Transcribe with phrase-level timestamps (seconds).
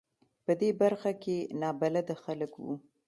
[0.45, 2.65] په دې برخه کې نابلده خلک و.